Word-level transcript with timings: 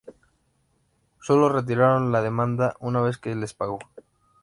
solo 1.19 1.47
retiraron 1.47 2.11
la 2.11 2.23
demanda 2.23 2.75
una 2.79 3.01
vez 3.01 3.19
que 3.19 3.35
les 3.35 3.53
pagó 3.53 3.77